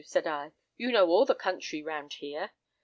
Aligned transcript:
said 0.03 0.25
I; 0.25 0.53
'you 0.77 0.91
know 0.91 1.09
all 1.09 1.25
the 1.25 1.35
country 1.35 1.83
round 1.83 2.13
here. 2.13 2.53